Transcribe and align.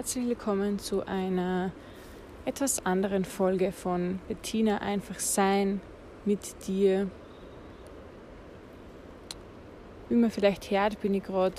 Herzlich 0.00 0.28
willkommen 0.28 0.78
zu 0.78 1.06
einer 1.06 1.72
etwas 2.46 2.86
anderen 2.86 3.26
Folge 3.26 3.70
von 3.70 4.18
Bettina 4.28 4.78
einfach 4.78 5.18
sein 5.18 5.82
mit 6.24 6.66
dir. 6.66 7.10
Wie 10.08 10.14
man 10.14 10.30
vielleicht 10.30 10.70
hört, 10.70 10.98
bin 11.02 11.12
ich 11.12 11.22
gerade 11.22 11.56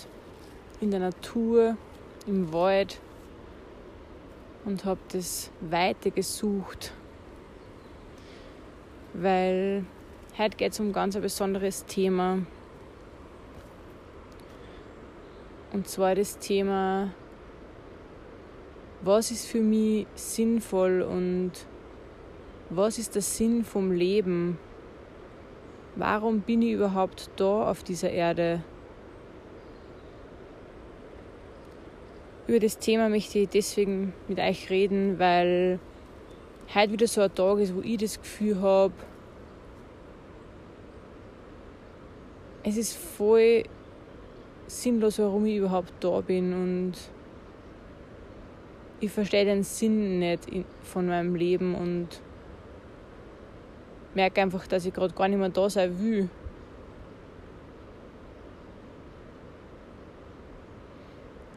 in 0.79 0.89
der 0.89 1.01
Natur, 1.01 1.77
im 2.25 2.51
Wald 2.51 2.99
und 4.65 4.85
habe 4.85 5.01
das 5.11 5.52
Weite 5.59 6.09
gesucht, 6.09 6.94
weil 9.13 9.85
heute 10.35 10.58
geht 10.58 10.71
es 10.71 10.80
um 10.80 10.88
ein 10.88 10.94
ganz 10.94 11.16
besonderes 11.16 11.85
Thema. 11.85 12.39
Und 15.73 15.88
zwar 15.88 16.16
das 16.16 16.39
Thema 16.39 17.11
was 19.03 19.31
ist 19.31 19.47
für 19.47 19.61
mich 19.61 20.05
sinnvoll 20.13 21.01
und 21.01 21.51
was 22.69 22.99
ist 22.99 23.15
der 23.15 23.21
Sinn 23.21 23.63
vom 23.63 23.91
Leben? 23.91 24.59
Warum 25.95 26.41
bin 26.41 26.61
ich 26.61 26.73
überhaupt 26.73 27.29
da 27.35 27.69
auf 27.69 27.83
dieser 27.83 28.11
Erde? 28.11 28.63
Über 32.47 32.59
das 32.59 32.77
Thema 32.77 33.09
möchte 33.09 33.39
ich 33.39 33.49
deswegen 33.49 34.13
mit 34.27 34.39
euch 34.39 34.69
reden, 34.69 35.17
weil 35.19 35.79
heute 36.73 36.93
wieder 36.93 37.07
so 37.07 37.21
ein 37.21 37.33
Tag 37.33 37.59
ist, 37.59 37.75
wo 37.75 37.81
ich 37.81 37.97
das 37.97 38.19
Gefühl 38.19 38.61
habe, 38.61 38.93
es 42.63 42.77
ist 42.77 42.95
voll 42.95 43.63
sinnlos, 44.67 45.17
warum 45.19 45.45
ich 45.45 45.58
überhaupt 45.58 45.91
da 45.99 46.21
bin 46.21 46.53
und 46.53 46.93
ich 49.02 49.11
verstehe 49.11 49.45
den 49.45 49.63
Sinn 49.63 50.19
nicht 50.19 50.47
von 50.83 51.07
meinem 51.07 51.35
Leben 51.35 51.75
und 51.75 52.07
merke 54.13 54.41
einfach, 54.41 54.67
dass 54.67 54.85
ich 54.85 54.93
gerade 54.93 55.13
gar 55.13 55.27
nicht 55.27 55.39
mehr 55.39 55.49
da 55.49 55.69
sein 55.69 55.99
will. 55.99 56.30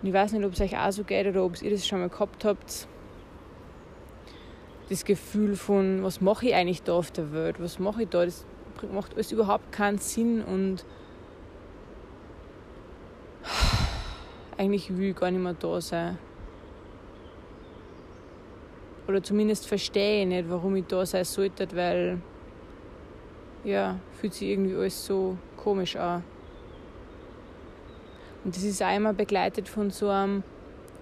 ich 0.05 0.13
weiß 0.13 0.33
nicht, 0.33 0.45
ob 0.45 0.53
es 0.53 0.61
euch 0.61 0.77
auch 0.77 0.93
so 0.93 1.03
geht 1.03 1.27
oder 1.27 1.43
ob 1.45 1.61
ihr 1.63 1.71
das 1.71 1.87
schon 1.87 2.01
mal 2.01 2.11
gehabt 2.11 2.45
habt. 2.45 2.87
Das 4.91 5.07
Gefühl 5.07 5.57
von, 5.57 6.03
was 6.03 6.21
mache 6.21 6.49
ich 6.49 6.55
eigentlich 6.55 6.83
da 6.83 6.93
auf 6.93 7.11
der 7.11 7.33
Welt? 7.33 7.59
Was 7.59 7.79
mache 7.79 8.03
ich 8.03 8.11
da? 8.11 8.27
Das 8.27 8.45
macht 8.93 9.15
alles 9.15 9.33
überhaupt 9.33 9.73
keinen 9.73 9.97
Sinn 9.97 10.43
und 10.43 10.85
eigentlich 14.59 14.95
will 14.95 15.11
ich 15.11 15.17
gar 15.17 15.31
nicht 15.31 15.41
mehr 15.41 15.55
da 15.55 15.81
sein. 15.81 16.19
Oder 19.07 19.23
zumindest 19.23 19.67
verstehe 19.67 20.23
ich 20.23 20.29
nicht, 20.29 20.49
warum 20.49 20.77
ich 20.77 20.87
da 20.87 21.05
sein 21.05 21.25
sollte, 21.25 21.69
weil 21.75 22.19
ja, 23.65 23.99
fühlt 24.21 24.35
sich 24.35 24.49
irgendwie 24.49 24.75
alles 24.75 25.05
so 25.05 25.37
komisch 25.57 25.97
an. 25.97 26.23
Und 28.45 28.55
das 28.55 28.63
ist 28.63 28.83
auch 28.83 28.95
immer 28.95 29.15
begleitet 29.15 29.69
von 29.69 29.91
so 29.91 30.09
einem, 30.09 30.43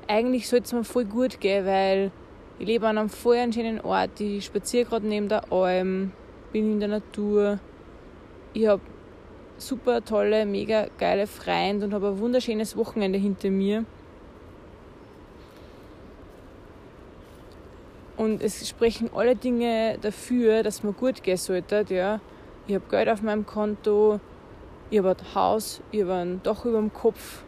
eigentlich 0.06 0.48
sollte 0.48 0.66
es 0.66 0.72
mir 0.72 0.84
voll 0.84 1.04
gut 1.04 1.40
gehen, 1.40 1.66
weil 1.66 2.10
ich 2.58 2.66
lebe 2.66 2.86
an 2.86 2.98
einem 2.98 3.08
voll 3.08 3.52
schönen 3.52 3.80
Ort, 3.80 4.20
ich 4.20 4.44
spaziere 4.44 4.84
gerade 4.84 5.06
neben 5.06 5.28
der 5.28 5.52
Alm, 5.52 6.12
bin 6.52 6.72
in 6.72 6.80
der 6.80 6.88
Natur, 6.88 7.58
ich 8.52 8.66
habe 8.66 8.82
super 9.58 10.04
tolle, 10.04 10.46
mega 10.46 10.86
geile 10.98 11.26
Freunde 11.26 11.86
und 11.86 11.94
habe 11.94 12.08
ein 12.08 12.18
wunderschönes 12.18 12.76
Wochenende 12.76 13.18
hinter 13.18 13.50
mir. 13.50 13.84
Und 18.22 18.40
es 18.40 18.68
sprechen 18.68 19.10
alle 19.12 19.34
Dinge 19.34 19.98
dafür, 20.00 20.62
dass 20.62 20.84
man 20.84 20.94
gut 20.94 21.24
gehen 21.24 21.36
sollte. 21.36 21.84
Ja. 21.88 22.20
Ich 22.68 22.74
habe 22.76 22.84
Geld 22.88 23.08
auf 23.08 23.20
meinem 23.20 23.44
Konto, 23.46 24.20
ich 24.90 24.98
habe 24.98 25.16
ein 25.18 25.34
Haus, 25.34 25.80
ich 25.90 26.02
habe 26.02 26.14
ein 26.14 26.40
Dach 26.44 26.64
über 26.64 26.78
dem 26.78 26.92
Kopf. 26.92 27.42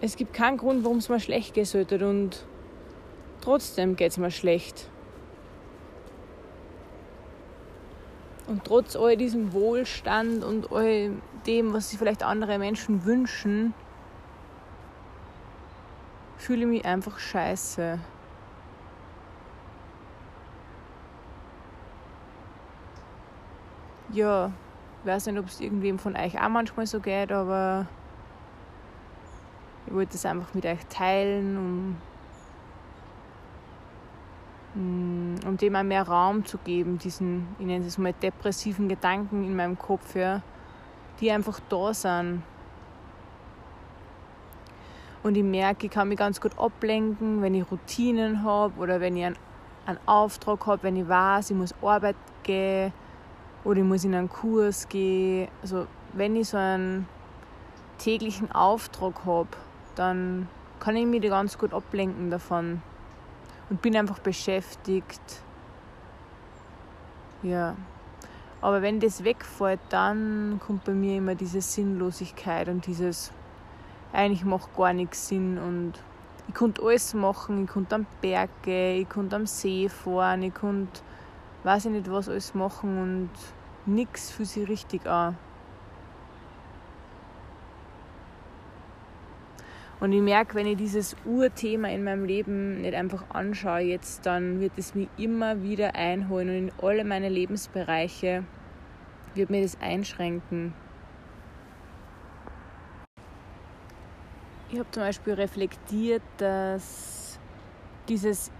Es 0.00 0.16
gibt 0.16 0.32
keinen 0.32 0.56
Grund, 0.56 0.84
warum 0.84 0.96
es 0.96 1.10
mir 1.10 1.20
schlecht 1.20 1.52
gehen 1.52 1.66
sollte. 1.66 2.02
Und 2.08 2.46
trotzdem 3.42 3.94
geht 3.94 4.12
es 4.12 4.16
mir 4.16 4.30
schlecht. 4.30 4.88
Und 8.46 8.64
trotz 8.64 8.96
all 8.96 9.18
diesem 9.18 9.52
Wohlstand 9.52 10.44
und 10.44 10.72
all 10.72 11.10
dem, 11.46 11.74
was 11.74 11.90
sich 11.90 11.98
vielleicht 11.98 12.22
andere 12.22 12.58
Menschen 12.58 13.04
wünschen, 13.04 13.74
fühle 16.38 16.62
ich 16.62 16.68
mich 16.68 16.84
einfach 16.86 17.18
scheiße. 17.18 17.98
Ja, 24.12 24.52
ich 25.00 25.06
weiß 25.06 25.26
nicht, 25.26 25.38
ob 25.38 25.46
es 25.46 25.60
irgendwem 25.60 25.98
von 25.98 26.16
euch 26.16 26.40
auch 26.40 26.48
manchmal 26.48 26.86
so 26.86 27.00
geht, 27.00 27.32
aber 27.32 27.86
ich 29.86 29.94
wollte 29.94 30.16
es 30.16 30.26
einfach 30.26 30.52
mit 30.54 30.66
euch 30.66 30.84
teilen, 30.88 31.96
um, 34.74 34.82
mm, 34.82 35.46
um 35.46 35.56
dem 35.56 35.76
auch 35.76 35.82
mehr 35.82 36.06
Raum 36.06 36.44
zu 36.44 36.58
geben, 36.58 36.98
diesen, 36.98 37.48
ich 37.58 37.66
nenne 37.66 37.86
es 37.86 37.98
mal 37.98 38.12
depressiven 38.12 38.88
Gedanken 38.88 39.44
in 39.44 39.56
meinem 39.56 39.78
Kopf, 39.78 40.14
ja, 40.14 40.42
die 41.20 41.30
einfach 41.30 41.60
da 41.68 41.94
sind. 41.94 42.42
Und 45.22 45.36
ich 45.36 45.44
merke, 45.44 45.86
ich 45.86 45.92
kann 45.92 46.08
mich 46.08 46.18
ganz 46.18 46.40
gut 46.40 46.58
ablenken, 46.58 47.42
wenn 47.42 47.54
ich 47.54 47.70
Routinen 47.70 48.42
habe 48.42 48.78
oder 48.78 49.00
wenn 49.00 49.16
ich 49.16 49.26
einen, 49.26 49.36
einen 49.84 49.98
Auftrag 50.06 50.66
habe, 50.66 50.82
wenn 50.82 50.96
ich 50.96 51.06
weiß, 51.06 51.50
ich 51.50 51.56
muss 51.56 51.74
Arbeit 51.82 52.16
gehen 52.42 52.92
oder 53.64 53.78
ich 53.80 53.84
muss 53.84 54.04
in 54.04 54.14
einen 54.14 54.28
Kurs 54.28 54.88
gehen. 54.88 55.48
Also 55.62 55.86
wenn 56.12 56.36
ich 56.36 56.48
so 56.48 56.56
einen 56.56 57.06
täglichen 57.98 58.50
Auftrag 58.52 59.24
habe, 59.24 59.48
dann 59.94 60.48
kann 60.78 60.96
ich 60.96 61.06
mich 61.06 61.22
ganz 61.22 61.58
gut 61.58 61.74
ablenken 61.74 62.30
davon 62.30 62.82
und 63.68 63.82
bin 63.82 63.96
einfach 63.96 64.18
beschäftigt. 64.18 65.42
Ja. 67.42 67.76
Aber 68.62 68.82
wenn 68.82 69.00
das 69.00 69.24
wegfällt, 69.24 69.80
dann 69.88 70.60
kommt 70.64 70.84
bei 70.84 70.92
mir 70.92 71.16
immer 71.16 71.34
diese 71.34 71.62
Sinnlosigkeit 71.62 72.68
und 72.68 72.86
dieses, 72.86 73.32
eigentlich 74.12 74.44
macht 74.44 74.76
gar 74.76 74.92
nichts 74.92 75.28
Sinn 75.28 75.56
und 75.56 75.94
ich 76.48 76.54
konnte 76.54 76.82
alles 76.82 77.14
machen, 77.14 77.64
ich 77.64 77.70
konnte 77.70 77.94
am 77.94 78.06
Berg 78.20 78.50
gehen, 78.62 79.02
ich 79.02 79.08
konnte 79.08 79.36
am 79.36 79.46
See 79.46 79.88
fahren, 79.88 80.42
ich 80.42 80.52
konnte 80.52 81.00
weiß 81.64 81.86
ich 81.86 81.92
nicht 81.92 82.10
was 82.10 82.28
alles 82.28 82.54
machen 82.54 82.98
und 82.98 83.30
nichts 83.86 84.30
für 84.30 84.44
sie 84.44 84.64
richtig 84.64 85.06
an. 85.06 85.36
Und 90.00 90.12
ich 90.12 90.22
merke, 90.22 90.54
wenn 90.54 90.66
ich 90.66 90.78
dieses 90.78 91.14
Urthema 91.26 91.88
in 91.88 92.02
meinem 92.02 92.24
Leben 92.24 92.80
nicht 92.80 92.94
einfach 92.94 93.24
anschaue 93.28 93.80
jetzt, 93.80 94.24
dann 94.24 94.58
wird 94.58 94.72
es 94.78 94.94
mich 94.94 95.08
immer 95.18 95.62
wieder 95.62 95.94
einholen 95.94 96.48
und 96.48 96.54
in 96.54 96.72
alle 96.80 97.04
meine 97.04 97.28
Lebensbereiche 97.28 98.44
wird 99.34 99.50
mir 99.50 99.60
das 99.60 99.78
einschränken. 99.82 100.72
Ich 104.70 104.78
habe 104.78 104.90
zum 104.90 105.02
Beispiel 105.02 105.34
reflektiert, 105.34 106.22
dass 106.38 107.38
dieses 108.08 108.50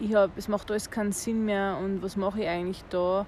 ich 0.00 0.14
habe, 0.14 0.32
es 0.36 0.48
macht 0.48 0.70
alles 0.70 0.90
keinen 0.90 1.12
Sinn 1.12 1.44
mehr 1.44 1.78
und 1.82 2.02
was 2.02 2.16
mache 2.16 2.42
ich 2.42 2.48
eigentlich 2.48 2.84
da, 2.90 3.26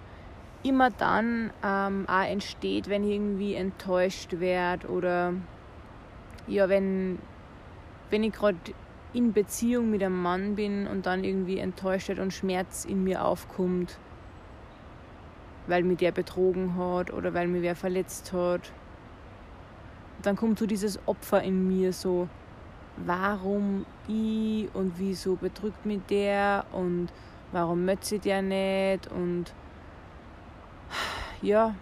immer 0.62 0.90
dann 0.90 1.50
ähm, 1.62 2.06
auch 2.08 2.24
entsteht, 2.24 2.88
wenn 2.88 3.04
ich 3.04 3.14
irgendwie 3.14 3.54
enttäuscht 3.54 4.40
werde 4.40 4.88
oder 4.88 5.34
ja, 6.46 6.68
wenn, 6.68 7.18
wenn 8.10 8.24
ich 8.24 8.32
gerade 8.32 8.58
in 9.12 9.32
Beziehung 9.32 9.90
mit 9.90 10.02
einem 10.02 10.20
Mann 10.20 10.56
bin 10.56 10.86
und 10.86 11.06
dann 11.06 11.24
irgendwie 11.24 11.58
enttäuscht 11.58 12.08
wird 12.08 12.18
und 12.18 12.32
Schmerz 12.32 12.84
in 12.84 13.04
mir 13.04 13.24
aufkommt, 13.24 13.98
weil 15.66 15.82
mich 15.84 15.98
der 15.98 16.12
betrogen 16.12 16.76
hat 16.76 17.12
oder 17.12 17.32
weil 17.34 17.48
mich 17.48 17.62
wer 17.62 17.76
verletzt 17.76 18.32
hat. 18.32 18.72
Dann 20.22 20.36
kommt 20.36 20.58
so 20.58 20.66
dieses 20.66 20.98
Opfer 21.06 21.42
in 21.42 21.66
mir 21.66 21.92
so, 21.92 22.28
warum 22.96 23.84
ich 24.08 24.68
und 24.74 24.94
wieso 24.96 25.36
betrügt 25.36 25.84
mich 25.84 26.00
der 26.08 26.64
und 26.72 27.08
warum 27.52 27.84
möchte 27.84 28.18
der 28.18 28.42
nicht 28.42 29.10
und 29.10 29.52
ja, 31.42 31.74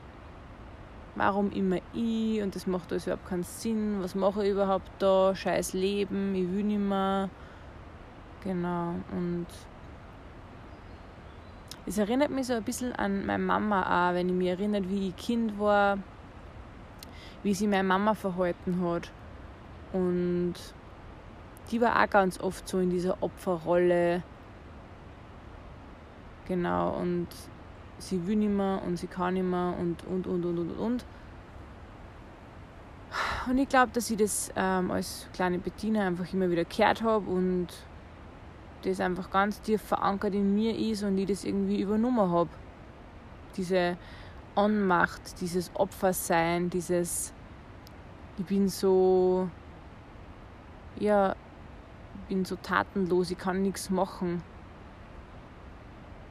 warum 1.15 1.51
immer 1.53 1.79
ich 1.93 2.43
und 2.43 2.55
das 2.55 2.67
macht 2.67 2.91
alles 2.91 3.07
überhaupt 3.07 3.29
keinen 3.29 3.45
Sinn, 3.45 3.99
was 4.01 4.15
mache 4.15 4.45
ich 4.45 4.53
überhaupt 4.53 4.91
da, 4.99 5.35
scheiß 5.35 5.73
Leben, 5.75 6.35
ich 6.35 6.51
will 6.51 6.65
nicht 6.65 6.81
mehr. 6.81 7.31
Genau, 8.43 8.95
und 9.13 9.47
es 11.87 11.99
erinnert 11.99 12.31
mich 12.31 12.47
so 12.47 12.55
ein 12.55 12.63
bisschen 12.63 12.93
an 12.95 13.27
meine 13.27 13.43
Mama 13.43 14.11
auch, 14.11 14.15
wenn 14.15 14.29
ich 14.29 14.35
mich 14.35 14.49
erinnert, 14.49 14.89
wie 14.89 15.09
ich 15.09 15.17
Kind 15.17 15.59
war, 15.59 15.99
wie 17.43 17.55
sich 17.55 17.69
meine 17.69 17.85
Mama 17.85 18.15
verhalten 18.15 18.81
hat. 18.83 19.11
Und 19.93 20.55
die 21.71 21.81
war 21.81 22.03
auch 22.03 22.11
ganz 22.11 22.41
oft 22.41 22.69
so 22.69 22.79
in 22.79 22.91
dieser 22.91 23.23
Opferrolle. 23.23 24.23
Genau, 26.47 26.91
und 26.91 27.29
sie 27.99 28.27
will 28.27 28.37
nicht 28.37 28.51
mehr 28.51 28.83
und 28.87 28.99
sie 28.99 29.07
kann 29.07 29.35
nicht 29.35 29.45
mehr 29.45 29.75
und, 29.79 30.05
und, 30.05 30.27
und, 30.27 30.45
und, 30.45 30.59
und, 30.59 30.79
und. 30.79 31.05
Und 33.49 33.59
ich 33.59 33.69
glaube, 33.69 33.93
dass 33.93 34.11
ich 34.11 34.17
das 34.17 34.51
ähm, 34.57 34.91
als 34.91 35.29
kleine 35.33 35.59
Bettina 35.59 36.07
einfach 36.07 36.31
immer 36.33 36.51
wieder 36.51 36.65
gehört 36.65 37.03
habe 37.03 37.31
und 37.31 37.69
das 38.83 39.01
einfach 39.01 39.31
ganz 39.31 39.61
tief 39.61 39.81
verankert 39.81 40.35
in 40.35 40.55
mir 40.55 40.77
ist 40.77 41.03
und 41.03 41.17
ich 41.17 41.27
das 41.27 41.45
irgendwie 41.45 41.81
übernommen 41.81 42.31
habe. 42.31 42.51
Diese 43.57 43.97
Anmacht, 44.55 45.41
dieses 45.41 45.71
Opfersein, 45.75 46.69
dieses 46.71 47.33
ich 48.37 48.45
bin 48.45 48.69
so 48.69 49.49
ja, 50.99 51.35
bin 52.29 52.45
so 52.45 52.57
tatenlos, 52.57 53.31
ich 53.31 53.39
kann 53.39 53.63
nichts 53.63 53.91
machen. 53.91 54.43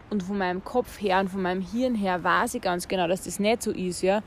Und 0.09 0.23
von 0.23 0.37
meinem 0.37 0.63
Kopf 0.63 1.01
her 1.01 1.19
und 1.19 1.29
von 1.29 1.41
meinem 1.41 1.61
Hirn 1.61 1.95
her 1.95 2.23
weiß 2.23 2.55
ich 2.55 2.61
ganz 2.61 2.87
genau, 2.87 3.07
dass 3.07 3.23
das 3.23 3.39
nicht 3.39 3.63
so 3.63 3.71
ist, 3.71 4.01
ja. 4.01 4.21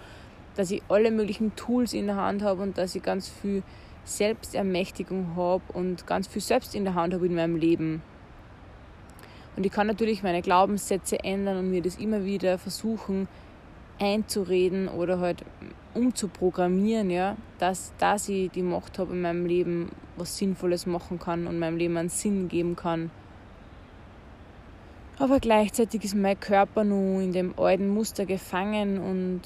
Dass 0.57 0.71
ich 0.71 0.83
alle 0.89 1.11
möglichen 1.11 1.55
Tools 1.55 1.93
in 1.93 2.07
der 2.07 2.17
Hand 2.17 2.43
habe 2.43 2.63
und 2.63 2.79
dass 2.79 2.95
ich 2.95 3.03
ganz 3.03 3.29
viel 3.29 3.63
Selbstermächtigung 4.05 5.37
habe 5.37 5.63
und 5.75 6.07
ganz 6.07 6.27
viel 6.27 6.43
selbst 6.43 6.75
in 6.75 6.85
der 6.85 6.95
Hand 6.95 7.15
habe 7.15 7.27
in 7.27 7.35
meinem 7.35 7.57
Leben. 7.57 8.03
Und 9.57 9.65
ich 9.65 9.73
kann 9.73 9.87
natürlich 9.87 10.23
meine 10.23 10.43
Glaubenssätze 10.43 11.23
ändern 11.23 11.59
und 11.59 11.71
mir 11.71 11.83
das 11.83 11.97
immer 11.97 12.25
wieder 12.25 12.59
versuchen 12.59 13.29
einzureden 13.99 14.89
oder 14.89 15.19
halt 15.19 15.45
umzuprogrammieren, 15.95 17.11
ja, 17.11 17.37
dass, 17.59 17.93
dass 17.99 18.29
ich 18.29 18.51
die 18.51 18.63
Macht 18.63 18.99
habe 18.99 19.15
in 19.15 19.23
meinem 19.23 19.47
Leben, 19.47 19.91
was 20.17 20.37
Sinnvolles 20.37 20.87
machen 20.87 21.19
kann 21.19 21.47
und 21.47 21.59
meinem 21.59 21.77
Leben 21.77 21.97
einen 21.97 22.09
Sinn 22.09 22.49
geben 22.49 22.77
kann. 22.77 23.11
Aber 25.19 25.41
gleichzeitig 25.41 26.05
ist 26.05 26.15
mein 26.15 26.39
Körper 26.39 26.85
nun 26.85 27.23
in 27.23 27.33
dem 27.33 27.59
alten 27.59 27.89
Muster 27.89 28.27
gefangen 28.27 28.99
und 28.99 29.41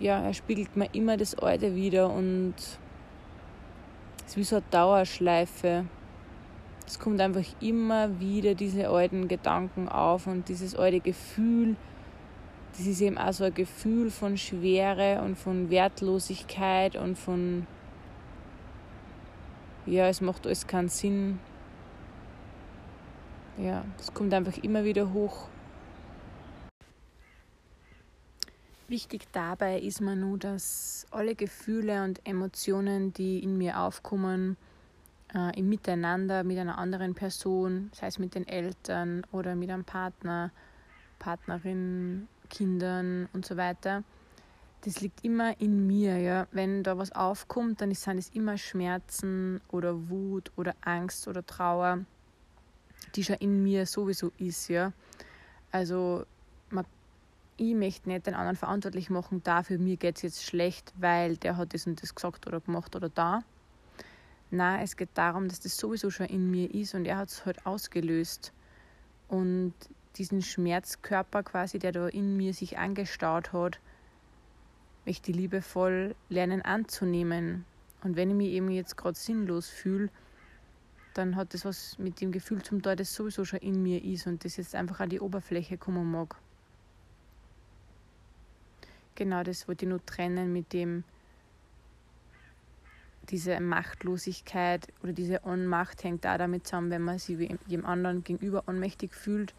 ja, 0.00 0.20
er 0.20 0.34
spiegelt 0.34 0.76
mir 0.76 0.88
immer 0.92 1.16
das 1.16 1.36
Alte 1.36 1.76
wieder 1.76 2.10
und 2.10 2.54
es 2.56 4.30
ist 4.30 4.36
wie 4.36 4.44
so 4.44 4.56
eine 4.56 4.64
Dauerschleife. 4.70 5.84
Es 6.86 6.98
kommt 6.98 7.20
einfach 7.20 7.44
immer 7.60 8.20
wieder 8.20 8.54
diese 8.54 8.88
alten 8.88 9.28
Gedanken 9.28 9.88
auf 9.88 10.26
und 10.26 10.48
dieses 10.48 10.74
alte 10.74 11.00
Gefühl, 11.00 11.76
das 12.76 12.86
ist 12.86 13.00
eben 13.00 13.16
auch 13.16 13.32
so 13.32 13.44
ein 13.44 13.54
Gefühl 13.54 14.10
von 14.10 14.36
Schwere 14.36 15.22
und 15.22 15.36
von 15.36 15.70
Wertlosigkeit 15.70 16.96
und 16.96 17.16
von, 17.16 17.66
ja, 19.86 20.08
es 20.08 20.20
macht 20.20 20.46
alles 20.46 20.66
keinen 20.66 20.88
Sinn. 20.88 21.38
Ja, 23.58 23.84
das 23.98 24.12
kommt 24.12 24.34
einfach 24.34 24.56
immer 24.58 24.84
wieder 24.84 25.12
hoch. 25.12 25.48
Wichtig 28.88 29.26
dabei 29.32 29.80
ist 29.80 30.00
mir 30.00 30.16
nur, 30.16 30.38
dass 30.38 31.06
alle 31.10 31.34
Gefühle 31.34 32.04
und 32.04 32.20
Emotionen, 32.26 33.12
die 33.12 33.42
in 33.42 33.56
mir 33.56 33.80
aufkommen, 33.80 34.56
äh, 35.34 35.58
im 35.58 35.68
Miteinander 35.68 36.44
mit 36.44 36.58
einer 36.58 36.78
anderen 36.78 37.14
Person, 37.14 37.90
sei 37.94 38.08
es 38.08 38.18
mit 38.18 38.34
den 38.34 38.46
Eltern 38.46 39.26
oder 39.32 39.54
mit 39.54 39.70
einem 39.70 39.84
Partner, 39.84 40.50
Partnerin, 41.18 42.28
Kindern 42.50 43.28
und 43.32 43.46
so 43.46 43.56
weiter, 43.56 44.04
das 44.84 45.00
liegt 45.00 45.24
immer 45.24 45.58
in 45.60 45.86
mir. 45.86 46.18
Ja? 46.18 46.46
Wenn 46.52 46.82
da 46.82 46.98
was 46.98 47.12
aufkommt, 47.12 47.80
dann 47.80 47.92
sind 47.94 48.18
es 48.18 48.28
immer 48.30 48.58
Schmerzen 48.58 49.60
oder 49.68 50.08
Wut 50.10 50.52
oder 50.56 50.74
Angst 50.82 51.26
oder 51.26 51.44
Trauer, 51.44 52.00
die 53.14 53.24
schon 53.24 53.36
in 53.36 53.62
mir 53.62 53.86
sowieso 53.86 54.32
ist. 54.38 54.68
Ja? 54.68 54.92
Also 55.72 56.24
man, 56.70 56.84
ich 57.56 57.74
möchte 57.74 58.08
nicht 58.08 58.26
den 58.26 58.34
anderen 58.34 58.56
verantwortlich 58.56 59.10
machen, 59.10 59.42
dafür 59.42 59.78
mir 59.78 59.96
geht 59.96 60.16
es 60.16 60.22
jetzt 60.22 60.44
schlecht, 60.44 60.92
weil 60.98 61.36
der 61.36 61.56
hat 61.56 61.72
das 61.72 61.86
und 61.86 62.02
das 62.02 62.14
gesagt 62.14 62.46
oder 62.46 62.60
gemacht 62.60 62.94
oder 62.94 63.08
da. 63.08 63.42
Nein, 64.50 64.82
es 64.84 64.96
geht 64.96 65.08
darum, 65.14 65.48
dass 65.48 65.60
das 65.60 65.76
sowieso 65.76 66.10
schon 66.10 66.26
in 66.26 66.50
mir 66.50 66.72
ist 66.72 66.94
und 66.94 67.06
er 67.06 67.16
hat 67.16 67.30
es 67.30 67.44
halt 67.44 67.66
ausgelöst. 67.66 68.52
Und 69.28 69.74
diesen 70.16 70.42
Schmerzkörper 70.42 71.42
quasi, 71.42 71.78
der 71.78 71.92
da 71.92 72.06
in 72.06 72.36
mir 72.36 72.54
sich 72.54 72.78
angestaut 72.78 73.52
hat, 73.52 73.80
möchte 75.06 75.32
liebevoll 75.32 76.14
lernen 76.28 76.62
anzunehmen. 76.62 77.64
Und 78.02 78.16
wenn 78.16 78.30
ich 78.30 78.36
mich 78.36 78.48
eben 78.48 78.70
jetzt 78.70 78.96
gerade 78.96 79.16
sinnlos 79.16 79.68
fühle, 79.68 80.10
dann 81.14 81.36
hat 81.36 81.54
das 81.54 81.64
was 81.64 81.98
mit 81.98 82.20
dem 82.20 82.32
Gefühl 82.32 82.62
zum 82.62 82.82
Teil, 82.82 82.96
das 82.96 83.14
sowieso 83.14 83.44
schon 83.44 83.60
in 83.60 83.82
mir 83.82 84.02
ist 84.02 84.26
und 84.26 84.44
das 84.44 84.56
jetzt 84.56 84.74
einfach 84.74 85.00
an 85.00 85.10
die 85.10 85.20
Oberfläche 85.20 85.78
kommen 85.78 86.10
mag. 86.10 86.36
Genau 89.14 89.44
das 89.44 89.68
wollte 89.68 89.84
ich 89.84 89.88
nur 89.90 90.04
trennen 90.04 90.52
mit 90.52 90.72
dem, 90.72 91.04
diese 93.30 93.60
Machtlosigkeit 93.60 94.92
oder 95.02 95.12
diese 95.12 95.40
Ohnmacht 95.44 96.02
hängt 96.02 96.24
da 96.24 96.36
damit 96.36 96.66
zusammen, 96.66 96.90
wenn 96.90 97.02
man 97.02 97.18
sich 97.18 97.38
jedem 97.38 97.86
anderen 97.86 98.24
gegenüber 98.24 98.64
ohnmächtig 98.66 99.14
fühlt 99.14 99.54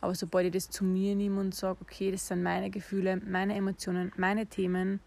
aber 0.00 0.14
sobald 0.14 0.46
ich 0.46 0.52
das 0.52 0.70
zu 0.70 0.84
mir 0.84 1.14
nehme 1.16 1.40
und 1.40 1.54
sage, 1.54 1.78
okay, 1.82 2.10
das 2.10 2.28
sind 2.28 2.42
meine 2.42 2.70
Gefühle, 2.70 3.16
meine 3.16 3.54
Emotionen, 3.54 4.12
meine 4.16 4.46
Themen, 4.46 5.00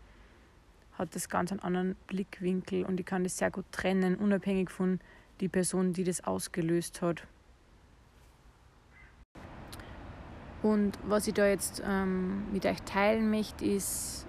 hat 0.94 1.16
das 1.16 1.30
ganz 1.30 1.52
einen 1.52 1.62
anderen 1.62 1.96
Blickwinkel 2.08 2.84
und 2.84 3.00
ich 3.00 3.06
kann 3.06 3.24
das 3.24 3.38
sehr 3.38 3.52
gut 3.52 3.66
trennen, 3.72 4.16
unabhängig 4.16 4.70
von 4.70 5.00
die 5.40 5.48
Person, 5.48 5.94
die 5.94 6.04
das 6.04 6.24
ausgelöst 6.24 7.02
hat. 7.02 7.26
Und 10.62 11.00
was 11.04 11.28
ich 11.28 11.34
da 11.34 11.48
jetzt 11.48 11.82
ähm, 11.86 12.52
mit 12.52 12.66
euch 12.66 12.82
teilen 12.84 13.32
möchte, 13.32 13.66
ist, 13.66 14.28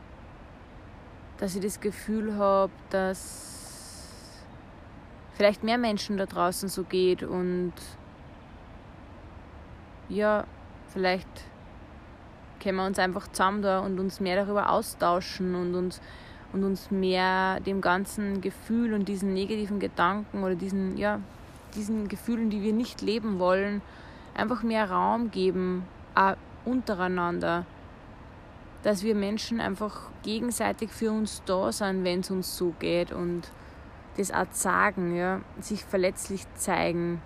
dass 1.37 1.55
ich 1.55 1.61
das 1.61 1.81
Gefühl 1.81 2.37
habe, 2.37 2.73
dass 2.89 4.43
vielleicht 5.35 5.63
mehr 5.63 5.77
Menschen 5.77 6.17
da 6.17 6.25
draußen 6.25 6.69
so 6.69 6.85
geht 6.85 7.23
und 7.23 7.73
ja, 10.13 10.45
vielleicht 10.89 11.29
können 12.63 12.77
wir 12.77 12.87
uns 12.87 12.99
einfach 12.99 13.29
zusammen 13.29 13.63
da 13.63 13.81
und 13.81 13.99
uns 13.99 14.21
mehr 14.21 14.37
darüber 14.37 14.71
austauschen 14.71 15.55
und 15.55 15.75
uns, 15.75 16.01
und 16.53 16.65
uns 16.65 16.91
mehr 16.91 17.61
dem 17.61 17.81
ganzen 17.81 18.41
Gefühl 18.41 18.95
und 18.95 19.09
diesen 19.09 19.33
negativen 19.33 19.81
Gedanken 19.81 20.45
oder 20.45 20.55
diesen, 20.55 20.97
ja, 20.97 21.21
diesen 21.75 22.09
Gefühlen, 22.09 22.51
die 22.51 22.63
wir 22.63 22.73
nicht 22.73 23.01
leben 23.01 23.39
wollen, 23.39 23.81
einfach 24.35 24.63
mehr 24.63 24.91
Raum 24.91 25.31
geben, 25.31 25.85
auch 26.15 26.37
untereinander. 26.65 27.65
Dass 28.83 29.03
wir 29.03 29.15
Menschen 29.15 29.61
einfach 29.61 30.11
gegenseitig 30.23 30.91
für 30.91 31.11
uns 31.11 31.43
da 31.47 31.73
sind, 31.73 32.05
wenn 32.05 32.21
es 32.21 32.31
uns 32.31 32.57
so 32.57 32.75
geht 32.79 33.13
und 33.13 33.51
das 34.17 34.31
auch 34.31 34.47
sagen, 34.51 35.17
ja, 35.17 35.41
sich 35.61 35.85
verletzlich 35.85 36.43
zeigen 36.55 37.23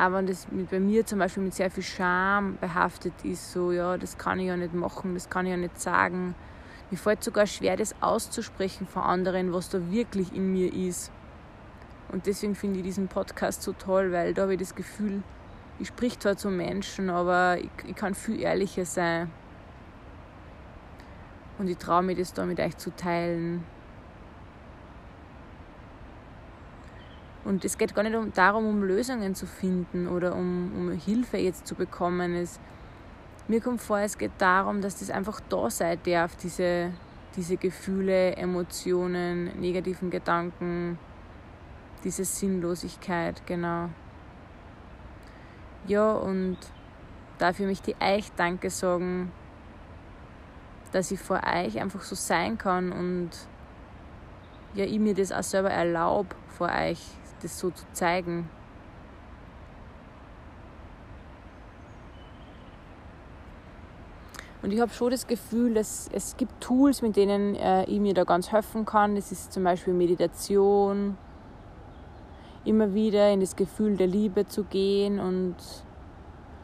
aber 0.00 0.22
das 0.22 0.50
mit, 0.50 0.70
bei 0.70 0.80
mir 0.80 1.04
zum 1.04 1.18
Beispiel 1.18 1.42
mit 1.42 1.54
sehr 1.54 1.70
viel 1.70 1.82
Scham 1.82 2.56
behaftet 2.58 3.12
ist, 3.22 3.52
so, 3.52 3.70
ja, 3.70 3.98
das 3.98 4.16
kann 4.16 4.40
ich 4.40 4.46
ja 4.46 4.56
nicht 4.56 4.72
machen, 4.72 5.14
das 5.14 5.28
kann 5.28 5.44
ich 5.44 5.50
ja 5.50 5.58
nicht 5.58 5.78
sagen. 5.78 6.34
Mir 6.90 6.96
fällt 6.96 7.22
sogar 7.22 7.46
schwer, 7.46 7.76
das 7.76 7.94
auszusprechen 8.00 8.86
vor 8.86 9.04
anderen, 9.04 9.52
was 9.52 9.68
da 9.68 9.90
wirklich 9.90 10.34
in 10.34 10.52
mir 10.52 10.72
ist. 10.72 11.12
Und 12.10 12.26
deswegen 12.26 12.54
finde 12.54 12.78
ich 12.78 12.84
diesen 12.84 13.08
Podcast 13.08 13.62
so 13.62 13.72
toll, 13.72 14.10
weil 14.10 14.32
da 14.32 14.42
habe 14.42 14.54
ich 14.54 14.58
das 14.58 14.74
Gefühl, 14.74 15.22
ich 15.78 15.88
sprich 15.88 16.18
zwar 16.18 16.36
zu 16.36 16.48
Menschen, 16.48 17.10
aber 17.10 17.58
ich, 17.58 17.70
ich 17.86 17.94
kann 17.94 18.14
viel 18.14 18.40
ehrlicher 18.40 18.86
sein. 18.86 19.30
Und 21.58 21.68
ich 21.68 21.76
traue 21.76 22.02
mir 22.02 22.16
das 22.16 22.32
da 22.32 22.46
mit 22.46 22.58
euch 22.58 22.76
zu 22.78 22.90
teilen. 22.96 23.64
Und 27.44 27.64
es 27.64 27.78
geht 27.78 27.94
gar 27.94 28.02
nicht 28.02 28.14
um, 28.14 28.32
darum, 28.32 28.66
um 28.66 28.82
Lösungen 28.82 29.34
zu 29.34 29.46
finden 29.46 30.08
oder 30.08 30.34
um, 30.34 30.72
um 30.76 30.92
Hilfe 30.92 31.38
jetzt 31.38 31.66
zu 31.66 31.74
bekommen. 31.74 32.34
Es, 32.34 32.60
mir 33.48 33.60
kommt 33.60 33.80
vor, 33.80 33.98
es 33.98 34.18
geht 34.18 34.32
darum, 34.38 34.80
dass 34.80 34.98
das 34.98 35.10
einfach 35.10 35.40
da 35.48 35.70
sein 35.70 35.98
darf, 36.04 36.36
diese, 36.36 36.92
diese 37.36 37.56
Gefühle, 37.56 38.36
Emotionen, 38.36 39.58
negativen 39.58 40.10
Gedanken, 40.10 40.98
diese 42.04 42.24
Sinnlosigkeit, 42.24 43.46
genau. 43.46 43.88
Ja, 45.86 46.12
und 46.12 46.58
dafür 47.38 47.66
möchte 47.66 47.92
ich 47.92 48.00
euch 48.00 48.30
Danke 48.36 48.68
sagen, 48.68 49.32
dass 50.92 51.10
ich 51.10 51.20
vor 51.20 51.40
euch 51.44 51.80
einfach 51.80 52.02
so 52.02 52.14
sein 52.14 52.58
kann 52.58 52.92
und 52.92 53.30
ja, 54.74 54.84
ich 54.84 54.98
mir 54.98 55.14
das 55.14 55.32
auch 55.32 55.42
selber 55.42 55.70
erlaube, 55.70 56.34
vor 56.48 56.68
euch 56.68 57.00
das 57.42 57.58
so 57.58 57.70
zu 57.70 57.84
zeigen. 57.92 58.48
Und 64.62 64.72
ich 64.72 64.80
habe 64.80 64.92
schon 64.92 65.10
das 65.10 65.26
Gefühl, 65.26 65.74
dass 65.74 66.08
es 66.12 66.36
gibt 66.36 66.60
Tools, 66.60 67.00
mit 67.00 67.16
denen 67.16 67.54
äh, 67.56 67.84
ich 67.84 67.98
mir 67.98 68.12
da 68.12 68.24
ganz 68.24 68.52
helfen 68.52 68.84
kann. 68.84 69.14
Das 69.14 69.32
ist 69.32 69.52
zum 69.52 69.64
Beispiel 69.64 69.94
Meditation. 69.94 71.16
immer 72.64 72.92
wieder 72.92 73.32
in 73.32 73.40
das 73.40 73.56
Gefühl 73.56 73.96
der 73.96 74.06
Liebe 74.06 74.46
zu 74.46 74.64
gehen 74.64 75.18
und, 75.18 75.56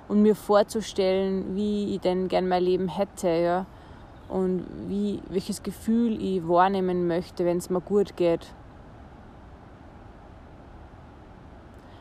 und 0.09 0.21
mir 0.21 0.35
vorzustellen, 0.35 1.57
wie 1.57 1.95
ich 1.95 2.01
denn 2.01 2.29
gern 2.29 2.49
mein 2.49 2.63
Leben 2.63 2.89
hätte, 2.89 3.29
ja. 3.29 3.67
Und 4.29 4.67
wie, 4.89 5.23
welches 5.31 5.63
Gefühl 5.63 6.21
ich 6.21 6.47
wahrnehmen 6.47 7.07
möchte, 7.07 7.45
wenn 7.45 7.59
es 7.59 7.71
mir 7.71 7.81
gut 7.81 8.17
geht. 8.17 8.53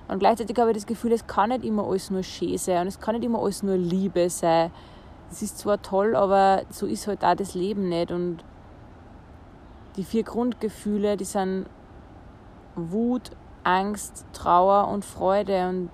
Und 0.08 0.20
gleichzeitig 0.20 0.58
habe 0.60 0.72
ich 0.72 0.78
das 0.78 0.86
Gefühl, 0.86 1.14
es 1.14 1.26
kann 1.26 1.50
nicht 1.50 1.66
immer 1.66 1.88
alles 1.88 2.12
nur 2.12 2.24
schön 2.24 2.58
sein 2.58 2.82
und 2.82 2.88
es 2.88 3.00
kann 3.00 3.16
nicht 3.16 3.26
immer 3.26 3.42
alles 3.42 3.64
nur 3.64 3.76
Liebe 3.76 4.30
sein. 4.30 4.72
Es 5.32 5.42
ist 5.42 5.58
zwar 5.58 5.82
toll, 5.82 6.16
aber 6.16 6.64
so 6.70 6.86
ist 6.86 7.08
halt 7.08 7.24
auch 7.24 7.36
das 7.36 7.56
Leben 7.56 7.90
nicht. 7.90 8.12
Und 8.12 8.44
die 9.98 10.04
vier 10.04 10.24
Grundgefühle, 10.24 11.18
die 11.18 11.26
sind 11.26 11.66
Wut, 12.76 13.32
Angst, 13.64 14.26
Trauer 14.34 14.88
und 14.90 15.04
Freude 15.04 15.70
und 15.70 15.90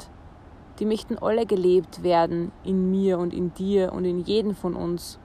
die 0.79 0.85
möchten 0.85 1.17
alle 1.17 1.45
gelebt 1.45 2.03
werden 2.03 2.51
in 2.63 2.91
mir 2.91 3.17
und 3.17 3.33
in 3.33 3.53
dir 3.53 3.93
und 3.93 4.03
in 4.03 4.19
jedem 4.19 4.55
von 4.55 4.75
uns. 4.75 5.19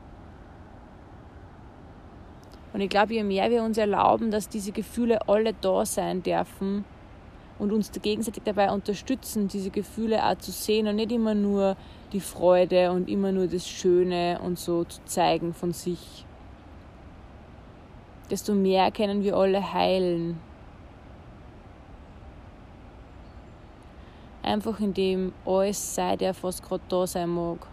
Und 2.73 2.83
ich 2.83 2.91
glaube, 2.91 3.15
je 3.15 3.25
mehr 3.25 3.51
wir 3.51 3.63
uns 3.63 3.79
erlauben, 3.79 4.31
dass 4.31 4.49
diese 4.49 4.71
Gefühle 4.71 5.29
alle 5.29 5.55
da 5.55 5.85
sein 5.87 6.23
dürfen 6.23 6.85
und 7.59 7.73
uns 7.73 7.91
gegenseitig 7.91 8.43
dabei 8.45 8.71
unterstützen, 8.71 9.49
diese 9.49 9.71
Gefühle 9.71 10.25
auch 10.25 10.37
zu 10.39 10.53
sehen 10.53 10.87
und 10.89 10.97
nicht 10.97 11.13
immer 11.13 11.35
nur 11.35 11.77
die 12.13 12.21
Freude 12.21 12.93
und 12.93 13.09
immer 13.09 13.33
nur 13.33 13.47
das 13.47 13.67
Schöne 13.67 14.39
und 14.43 14.59
so 14.59 14.85
zu 14.85 15.05
zeigen 15.05 15.55
von 15.55 15.73
sich, 15.73 16.25
desto 18.31 18.55
mehr 18.55 18.91
können 18.91 19.23
wir 19.23 19.37
alle 19.37 19.73
heilen. 19.73 20.39
Einfach 24.43 24.79
indem 24.79 25.33
alles 25.45 25.95
sei 25.95 26.17
darf, 26.17 26.43
was 26.43 26.63
gerade 26.63 26.85
da 26.89 27.07
sein 27.07 27.31
mag. 27.31 27.67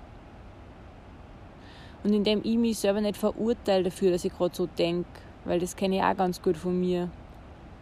Und 2.04 2.14
indem 2.14 2.42
ich 2.44 2.58
mich 2.58 2.80
selber 2.80 3.00
nicht 3.00 3.16
verurteile 3.16 3.86
dafür, 3.86 4.12
dass 4.12 4.26
ich 4.26 4.34
gerade 4.34 4.56
so 4.56 4.66
denke, 4.66 5.08
weil 5.46 5.60
das 5.60 5.76
kenne 5.76 5.98
ich 5.98 6.04
auch 6.04 6.18
ganz 6.18 6.42
gut 6.42 6.58
von 6.58 6.80
mir, 6.80 7.10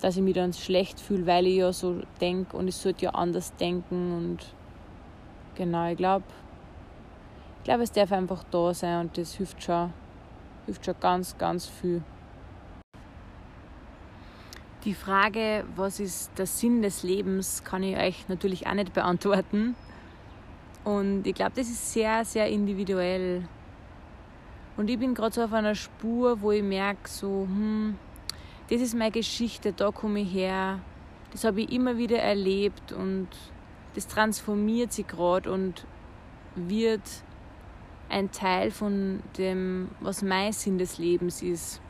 dass 0.01 0.17
ich 0.17 0.23
mich 0.23 0.33
dann 0.33 0.51
schlecht 0.53 0.99
fühle, 0.99 1.25
weil 1.27 1.47
ich 1.47 1.57
ja 1.57 1.71
so 1.71 2.01
denke 2.19 2.57
und 2.57 2.67
ich 2.67 2.75
sollte 2.75 3.05
ja 3.05 3.11
anders 3.11 3.55
denken 3.55 4.17
und 4.17 4.39
genau, 5.55 5.89
ich 5.89 5.97
glaube, 5.97 6.25
ich 7.59 7.63
glaube, 7.63 7.83
es 7.83 7.91
darf 7.91 8.11
einfach 8.11 8.43
da 8.49 8.73
sein 8.73 9.01
und 9.01 9.17
das 9.17 9.35
hilft 9.35 9.61
schon, 9.63 9.93
hilft 10.65 10.83
schon 10.83 10.95
ganz, 10.99 11.37
ganz 11.37 11.67
viel. 11.67 12.01
Die 14.83 14.95
Frage, 14.95 15.63
was 15.75 15.99
ist 15.99 16.31
der 16.39 16.47
Sinn 16.47 16.81
des 16.81 17.03
Lebens, 17.03 17.63
kann 17.63 17.83
ich 17.83 17.95
euch 17.95 18.27
natürlich 18.29 18.65
auch 18.65 18.73
nicht 18.73 18.93
beantworten. 18.93 19.75
Und 20.83 21.27
ich 21.27 21.35
glaube, 21.35 21.51
das 21.55 21.67
ist 21.67 21.93
sehr, 21.93 22.25
sehr 22.25 22.47
individuell. 22.47 23.47
Und 24.77 24.89
ich 24.89 24.97
bin 24.97 25.13
gerade 25.13 25.35
so 25.35 25.43
auf 25.43 25.53
einer 25.53 25.75
Spur, 25.75 26.41
wo 26.41 26.51
ich 26.51 26.63
merke, 26.63 27.07
so, 27.07 27.45
hm, 27.47 27.95
das 28.71 28.79
ist 28.79 28.95
meine 28.95 29.11
Geschichte, 29.11 29.73
da 29.73 29.91
komme 29.91 30.21
ich 30.21 30.33
her. 30.33 30.79
Das 31.31 31.43
habe 31.43 31.61
ich 31.61 31.73
immer 31.73 31.97
wieder 31.97 32.19
erlebt 32.19 32.93
und 32.93 33.27
das 33.95 34.07
transformiert 34.07 34.93
sich 34.93 35.07
gerade 35.07 35.51
und 35.51 35.85
wird 36.55 37.01
ein 38.07 38.31
Teil 38.31 38.71
von 38.71 39.21
dem, 39.37 39.89
was 39.99 40.21
mein 40.21 40.53
Sinn 40.53 40.77
des 40.77 40.97
Lebens 40.97 41.41
ist. 41.41 41.81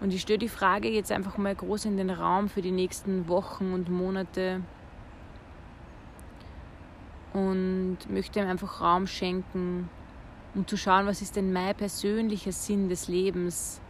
Und 0.00 0.14
ich 0.14 0.22
stelle 0.22 0.38
die 0.38 0.48
Frage 0.48 0.88
jetzt 0.88 1.12
einfach 1.12 1.36
mal 1.36 1.54
groß 1.54 1.84
in 1.84 1.98
den 1.98 2.08
Raum 2.08 2.48
für 2.48 2.62
die 2.62 2.70
nächsten 2.70 3.28
Wochen 3.28 3.74
und 3.74 3.90
Monate 3.90 4.62
und 7.34 7.98
möchte 8.08 8.40
ihm 8.40 8.48
einfach 8.48 8.80
Raum 8.80 9.06
schenken, 9.06 9.90
um 10.54 10.66
zu 10.66 10.78
schauen, 10.78 11.06
was 11.06 11.20
ist 11.20 11.36
denn 11.36 11.52
mein 11.52 11.74
persönlicher 11.74 12.52
Sinn 12.52 12.88
des 12.88 13.08
Lebens. 13.08 13.82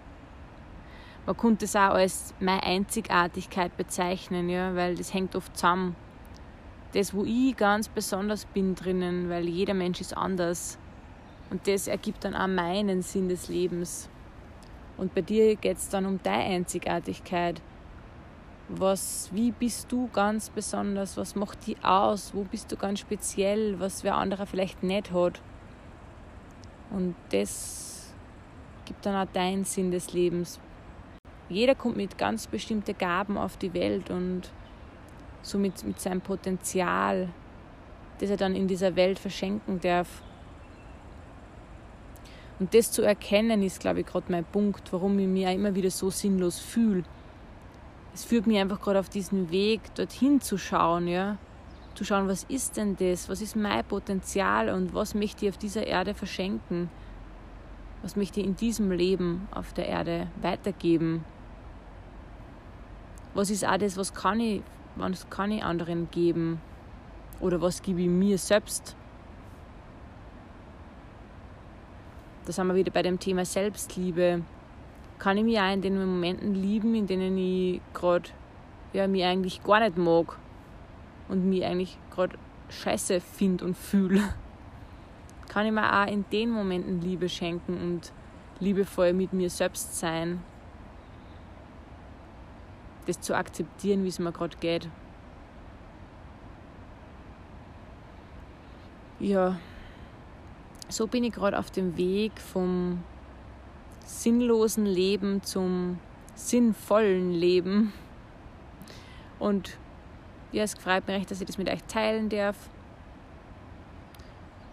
Man 1.27 1.37
könnte 1.37 1.67
es 1.67 1.77
auch 1.77 1.95
als 1.95 2.35
meine 2.41 2.63
Einzigartigkeit 2.63 3.77
bezeichnen, 3.77 4.49
ja, 4.49 4.75
weil 4.75 4.97
das 4.97 5.13
hängt 5.15 5.37
oft 5.37 5.57
zusammen. 5.57 5.95
Das, 6.93 7.15
wo 7.15 7.25
ich 7.25 7.57
ganz 7.57 7.89
besonders 7.89 8.47
bin 8.47 8.75
drinnen, 8.75 9.29
weil 9.29 9.49
jeder 9.49 9.75
Mensch 9.75 10.01
ist 10.01 10.17
anders. 10.17 10.79
Und 11.51 11.67
das 11.69 11.89
ergibt 11.89 12.25
dann 12.25 12.35
auch 12.35 12.49
meinen 12.49 13.03
Sinn 13.03 13.29
des 13.29 13.49
Lebens. 13.49 14.09
Und 14.97 15.15
bei 15.15 15.23
dir 15.23 15.57
geht 15.57 15.77
es 15.77 15.89
dann 15.89 16.07
um 16.07 16.23
deine 16.23 16.57
Einzigartigkeit. 16.57 17.61
Was, 18.69 19.31
wie 19.33 19.51
bist 19.51 19.91
du 19.91 20.09
ganz 20.13 20.51
besonders? 20.51 21.17
Was 21.17 21.35
macht 21.35 21.67
dich 21.67 21.83
aus? 21.85 22.33
Wo 22.35 22.45
bist 22.45 22.71
du 22.71 22.77
ganz 22.77 23.01
speziell, 23.01 23.81
was 23.81 24.05
wer 24.05 24.17
anderer 24.17 24.47
vielleicht 24.47 24.83
nicht 24.83 25.13
hat? 25.13 25.41
Und 26.91 27.15
das 27.31 28.13
gibt 28.85 29.07
dann 29.07 29.17
auch 29.17 29.31
deinen 29.33 29.65
Sinn 29.65 29.91
des 29.91 30.13
Lebens. 30.13 30.61
Jeder 31.51 31.75
kommt 31.75 31.97
mit 31.97 32.17
ganz 32.17 32.47
bestimmten 32.47 32.97
Gaben 32.97 33.37
auf 33.37 33.57
die 33.57 33.75
Welt 33.75 34.09
und 34.09 34.43
somit 35.43 35.83
mit 35.85 36.01
seinem 36.01 36.21
Potenzial, 36.21 37.29
das 38.21 38.31
er 38.31 38.37
dann 38.37 38.55
in 38.55 38.69
dieser 38.69 38.95
Welt 38.95 39.19
verschenken 39.19 39.81
darf. 39.81 40.23
Und 42.61 42.73
das 42.73 42.93
zu 42.93 43.03
erkennen, 43.03 43.65
ist, 43.65 43.81
glaube 43.81 44.01
ich, 44.01 44.07
gerade 44.07 44.31
mein 44.31 44.45
Punkt, 44.45 44.93
warum 44.93 45.19
ich 45.19 45.27
mich 45.27 45.47
auch 45.47 45.55
immer 45.55 45.75
wieder 45.75 45.91
so 45.91 46.09
sinnlos 46.11 46.61
fühle. 46.61 47.03
Es 48.15 48.25
führt 48.25 48.47
mich 48.47 48.59
einfach 48.59 48.81
gerade 48.81 49.01
auf 49.01 49.09
diesen 49.09 49.51
Weg, 49.51 49.81
dorthin 49.97 50.41
zu 50.41 50.57
schauen, 50.57 51.09
ja. 51.09 51.37
Zu 51.97 52.05
schauen, 52.05 52.29
was 52.29 52.45
ist 52.45 52.77
denn 52.77 52.97
das? 52.97 53.29
Was 53.29 53.41
ist 53.43 53.57
mein 53.57 53.85
Potenzial 53.85 54.69
und 54.69 54.95
was 54.95 55.15
möchte 55.15 55.47
ich 55.47 55.53
auf 55.53 55.59
dieser 55.59 55.85
Erde 55.85 56.15
verschenken? 56.15 56.91
Was 58.03 58.15
möchte 58.15 58.41
ich 58.41 58.47
in 58.47 58.55
diesem 58.55 58.93
Leben 58.93 59.49
auf 59.51 59.73
der 59.73 59.89
Erde 59.89 60.29
weitergeben? 60.41 61.25
Was 63.35 63.51
ist 63.51 63.67
auch 63.67 63.79
das, 63.79 63.97
was 63.97 64.15
kann 64.15 64.41
ich, 64.41 64.63
was 64.97 65.29
kann 65.31 65.53
ich 65.53 65.63
anderen 65.63 66.11
geben? 66.11 66.61
Oder 67.41 67.61
was 67.63 67.83
gebe 67.83 68.03
ich 68.03 68.09
mir 68.09 68.39
selbst? 68.39 68.97
da 72.51 72.55
sind 72.55 72.67
wir 72.67 72.75
wieder 72.75 72.91
bei 72.91 73.03
dem 73.03 73.21
Thema 73.21 73.45
Selbstliebe. 73.45 74.43
Kann 75.21 75.37
ich 75.37 75.45
mich 75.45 75.61
auch 75.61 75.73
in 75.73 75.83
den 75.83 76.05
Momenten 76.05 76.55
lieben, 76.55 76.97
in 76.97 77.07
denen 77.07 77.39
ich 77.39 77.81
gerade 77.95 78.31
ja, 78.93 79.07
mich 79.07 79.25
eigentlich 79.25 79.63
gar 79.63 79.79
nicht 79.79 79.97
mag 79.97 80.37
und 81.29 81.49
mich 81.49 81.65
eigentlich 81.65 81.97
gerade 82.11 82.37
scheiße 82.69 83.21
finde 83.21 83.67
und 83.67 83.77
fühle? 83.77 84.35
Kann 85.49 85.65
ich 85.65 85.71
mir 85.71 86.03
auch 86.03 86.11
in 86.11 86.25
den 86.33 86.51
Momenten 86.51 87.01
Liebe 87.01 87.29
schenken 87.29 87.81
und 87.81 88.13
liebevoll 88.59 89.13
mit 89.13 89.33
mir 89.33 89.49
selbst 89.49 89.97
sein? 89.97 90.43
Das 93.07 93.21
zu 93.21 93.37
akzeptieren, 93.37 94.05
wie 94.05 94.09
es 94.09 94.19
mir 94.19 94.33
gerade 94.33 94.57
geht. 94.59 94.89
Ja, 99.19 99.57
so 100.89 101.07
bin 101.07 101.25
ich 101.25 101.33
gerade 101.33 101.59
auf 101.59 101.71
dem 101.71 101.97
Weg 101.97 102.33
vom 102.41 103.03
sinnlosen 104.05 104.87
Leben 104.87 105.43
zum 105.43 105.99
sinnvollen 106.35 107.33
Leben. 107.33 107.93
Und 109.39 109.77
ja, 110.53 110.65
es 110.65 110.75
freut 110.75 111.07
mich 111.07 111.17
recht, 111.17 111.31
dass 111.31 111.41
ich 111.41 111.47
das 111.47 111.59
mit 111.59 111.69
euch 111.69 111.85
teilen 111.85 112.29
darf. 112.29 112.57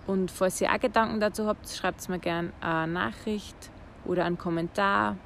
Und 0.07 0.31
falls 0.31 0.61
ihr 0.61 0.71
auch 0.71 0.79
Gedanken 0.79 1.19
dazu 1.19 1.45
habt, 1.45 1.69
schreibt 1.69 1.99
es 1.99 2.07
mir 2.07 2.19
gerne 2.19 2.51
eine 2.61 2.91
Nachricht 2.91 3.69
oder 4.05 4.25
einen 4.25 4.37
Kommentar. 4.37 5.17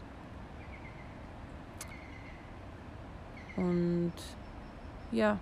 Und 3.58 4.13
ja. 5.12 5.38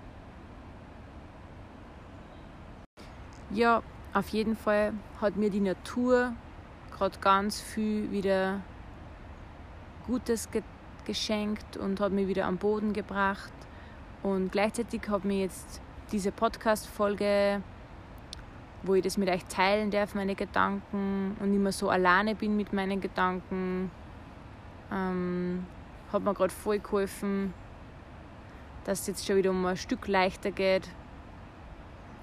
Ja, 3.51 3.81
auf 4.13 4.29
jeden 4.29 4.55
Fall 4.55 4.93
hat 5.21 5.35
mir 5.35 5.49
die 5.49 5.59
Natur 5.59 6.33
gerade 6.91 7.17
ganz 7.19 7.61
viel 7.61 8.11
wieder 8.11 8.61
Gutes 10.07 10.49
ge 10.51 10.63
geschenkt 11.05 11.75
und 11.77 11.99
hat 11.99 12.11
mich 12.11 12.27
wieder 12.27 12.45
am 12.45 12.57
Boden 12.57 12.93
gebracht. 12.93 13.53
Und 14.21 14.51
gleichzeitig 14.51 15.01
hat 15.09 15.25
mir 15.25 15.39
jetzt 15.39 15.81
diese 16.11 16.31
Podcast-Folge, 16.31 17.63
wo 18.83 18.93
ich 18.93 19.03
das 19.03 19.17
mit 19.17 19.27
euch 19.27 19.43
teilen 19.45 19.89
darf, 19.89 20.13
meine 20.13 20.35
Gedanken 20.35 21.35
und 21.39 21.63
mehr 21.63 21.71
so 21.71 21.89
alleine 21.89 22.35
bin 22.35 22.55
mit 22.55 22.73
meinen 22.73 23.01
Gedanken, 23.01 23.89
ähm, 24.91 25.65
hat 26.13 26.21
mir 26.23 26.33
gerade 26.33 26.53
voll 26.53 26.77
geholfen, 26.79 27.53
dass 28.89 29.01
es 29.01 29.07
jetzt 29.07 29.27
schon 29.27 29.35
wieder 29.35 29.51
um 29.51 29.63
ein 29.67 29.77
Stück 29.77 30.07
leichter 30.07 30.49
geht 30.49 30.89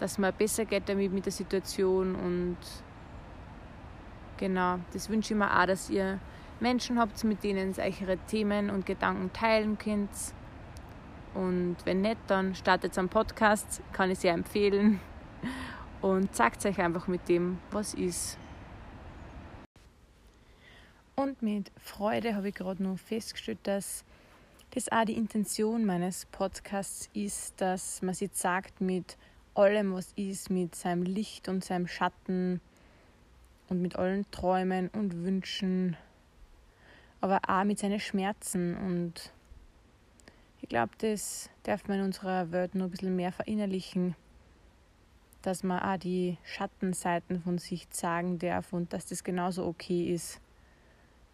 dass 0.00 0.18
mir 0.18 0.32
besser 0.32 0.64
geht 0.64 0.88
damit 0.88 1.12
mit 1.12 1.24
der 1.24 1.32
Situation 1.32 2.14
und 2.14 2.56
genau, 4.36 4.78
das 4.92 5.08
wünsche 5.08 5.32
ich 5.32 5.38
mir 5.38 5.50
auch, 5.50 5.66
dass 5.66 5.90
ihr 5.90 6.18
Menschen 6.60 6.98
habt, 6.98 7.22
mit 7.24 7.42
denen 7.42 7.74
ihr 7.74 7.82
eure 7.82 8.18
Themen 8.26 8.70
und 8.70 8.84
Gedanken 8.86 9.32
teilen 9.32 9.78
könnt 9.78 10.10
und 11.34 11.76
wenn 11.84 12.00
nicht, 12.00 12.18
dann 12.28 12.54
startet 12.54 12.96
am 12.98 13.08
Podcast, 13.08 13.82
kann 13.92 14.10
ich 14.10 14.18
sehr 14.18 14.34
empfehlen 14.34 15.00
und 16.02 16.34
zeigt 16.34 16.64
euch 16.66 16.78
einfach 16.78 17.06
mit 17.08 17.28
dem, 17.28 17.58
was 17.70 17.94
ist. 17.94 18.38
Und 21.14 21.40
mit 21.40 21.72
Freude 21.78 22.34
habe 22.34 22.50
ich 22.50 22.54
gerade 22.54 22.82
nur 22.82 22.98
festgestellt, 22.98 23.58
dass 23.62 24.04
das 24.76 24.92
auch 24.92 25.06
die 25.06 25.16
Intention 25.16 25.86
meines 25.86 26.26
Podcasts 26.26 27.08
ist, 27.14 27.58
dass 27.62 28.02
man 28.02 28.12
sich 28.12 28.28
sagt 28.34 28.82
mit 28.82 29.16
allem, 29.54 29.94
was 29.94 30.12
ist, 30.16 30.50
mit 30.50 30.74
seinem 30.74 31.02
Licht 31.02 31.48
und 31.48 31.64
seinem 31.64 31.86
Schatten 31.88 32.60
und 33.70 33.80
mit 33.80 33.96
allen 33.96 34.30
Träumen 34.30 34.88
und 34.88 35.24
Wünschen, 35.24 35.96
aber 37.22 37.40
auch 37.48 37.64
mit 37.64 37.78
seinen 37.78 38.00
Schmerzen. 38.00 38.76
Und 38.76 39.32
ich 40.60 40.68
glaube, 40.68 40.92
das 40.98 41.48
darf 41.62 41.88
man 41.88 42.00
in 42.00 42.04
unserer 42.04 42.52
Welt 42.52 42.74
nur 42.74 42.88
ein 42.88 42.90
bisschen 42.90 43.16
mehr 43.16 43.32
verinnerlichen, 43.32 44.14
dass 45.40 45.62
man 45.62 45.80
auch 45.80 45.96
die 45.96 46.36
Schattenseiten 46.44 47.40
von 47.40 47.56
sich 47.56 47.88
sagen 47.92 48.38
darf 48.38 48.74
und 48.74 48.92
dass 48.92 49.06
das 49.06 49.24
genauso 49.24 49.64
okay 49.64 50.12
ist, 50.12 50.38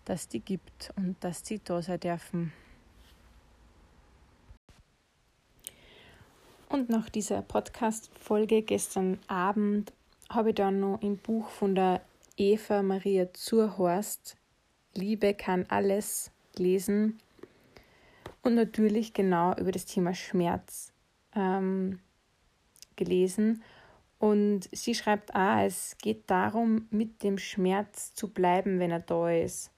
dass 0.05 0.29
die 0.29 0.39
gibt 0.39 0.93
und 0.95 1.17
dass 1.25 1.45
sie 1.45 1.61
da 1.65 1.83
sein 1.83 1.99
dürfen. 1.99 2.53
Und 6.73 6.89
nach 6.89 7.11
dieser 7.11 7.43
Podcast-Folge 7.43 8.63
gestern 8.63 9.19
Abend 9.27 9.93
habe 10.31 10.49
ich 10.49 10.55
dann 10.55 10.81
noch 10.81 11.03
im 11.03 11.19
Buch 11.19 11.51
von 11.51 11.75
der 11.75 12.01
Eva 12.39 12.83
Maria 12.83 13.31
Zurhorst 13.35 14.39
Liebe 14.95 15.35
kann 15.35 15.67
alles 15.69 16.31
lesen 16.57 17.19
und 18.41 18.55
natürlich 18.55 19.13
genau 19.13 19.55
über 19.57 19.71
das 19.71 19.85
Thema 19.85 20.15
Schmerz 20.15 20.95
ähm, 21.37 21.99
gelesen. 22.97 23.63
Und 24.19 24.67
sie 24.73 24.95
schreibt 24.95 25.35
auch, 25.35 25.59
es 25.59 25.99
geht 25.99 26.31
darum, 26.31 26.87
mit 26.91 27.23
dem 27.23 27.37
Schmerz 27.37 28.15
zu 28.15 28.29
bleiben, 28.29 28.79
wenn 28.79 28.93
er 28.93 29.01
da 29.01 29.31
ist. 29.31 29.72